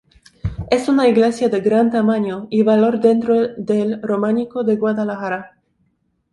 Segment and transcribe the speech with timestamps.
[0.71, 5.59] Es una iglesia de gran tamaño y valor dentro del románico de Guadalajara.